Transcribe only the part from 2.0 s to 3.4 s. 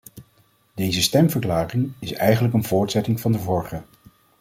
eigenlijk een voortzetting van de